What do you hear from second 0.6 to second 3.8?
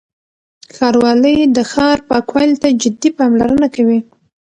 ښاروالۍ د ښار پاکوالي ته جدي پاملرنه